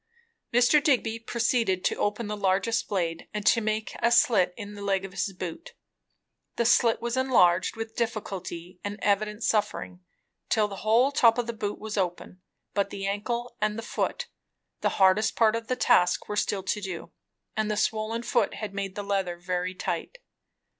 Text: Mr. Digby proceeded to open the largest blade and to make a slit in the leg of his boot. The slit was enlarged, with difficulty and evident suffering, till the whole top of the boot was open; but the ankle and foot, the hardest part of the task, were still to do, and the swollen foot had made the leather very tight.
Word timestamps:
Mr. 0.51 0.83
Digby 0.83 1.19
proceeded 1.19 1.85
to 1.85 1.95
open 1.97 2.25
the 2.25 2.35
largest 2.35 2.87
blade 2.87 3.27
and 3.35 3.45
to 3.45 3.61
make 3.61 3.95
a 4.01 4.11
slit 4.11 4.51
in 4.57 4.73
the 4.73 4.81
leg 4.81 5.05
of 5.05 5.11
his 5.11 5.31
boot. 5.31 5.75
The 6.55 6.65
slit 6.65 7.03
was 7.03 7.15
enlarged, 7.15 7.75
with 7.75 7.95
difficulty 7.95 8.79
and 8.83 8.97
evident 9.03 9.43
suffering, 9.43 9.99
till 10.49 10.67
the 10.67 10.77
whole 10.77 11.11
top 11.11 11.37
of 11.37 11.45
the 11.45 11.53
boot 11.53 11.77
was 11.77 11.97
open; 11.99 12.41
but 12.73 12.89
the 12.89 13.05
ankle 13.05 13.55
and 13.61 13.77
foot, 13.85 14.25
the 14.79 14.89
hardest 14.97 15.35
part 15.35 15.55
of 15.55 15.67
the 15.67 15.75
task, 15.75 16.27
were 16.27 16.35
still 16.35 16.63
to 16.63 16.81
do, 16.81 17.11
and 17.55 17.69
the 17.69 17.77
swollen 17.77 18.23
foot 18.23 18.55
had 18.55 18.73
made 18.73 18.95
the 18.95 19.03
leather 19.03 19.37
very 19.37 19.75
tight. 19.75 20.17